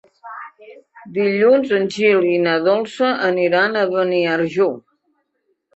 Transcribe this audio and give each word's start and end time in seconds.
Dilluns 1.17 1.75
en 1.81 1.85
Gil 1.97 2.27
i 2.31 2.41
na 2.49 2.57
Dolça 2.69 3.13
aniran 3.31 3.79
a 3.79 3.87
Beniarjó. 3.95 4.71